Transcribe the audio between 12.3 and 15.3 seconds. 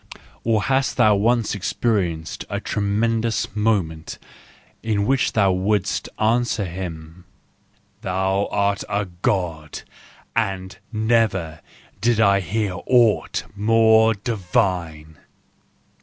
hear aught more divine!"